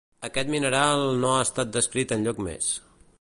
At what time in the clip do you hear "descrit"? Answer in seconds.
1.77-2.17